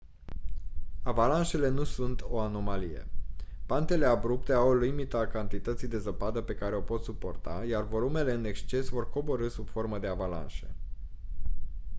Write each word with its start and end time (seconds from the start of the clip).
avalanșele 1.03 1.69
nu 1.69 1.83
sunt 1.83 2.21
o 2.23 2.39
anomalie 2.39 3.07
pantele 3.65 4.05
abrupte 4.05 4.53
au 4.53 4.67
o 4.67 4.73
limită 4.73 5.17
a 5.17 5.27
cantității 5.27 5.87
de 5.87 5.99
zăpadă 5.99 6.41
pe 6.41 6.55
care 6.55 6.75
o 6.75 6.81
pot 6.81 7.03
suporta 7.03 7.63
iar 7.69 7.83
volumele 7.87 8.33
în 8.33 8.45
exces 8.45 8.87
vor 8.87 9.09
coborî 9.09 9.49
sub 9.49 9.69
formă 9.69 9.99
de 9.99 10.07
avalanșe 10.07 10.75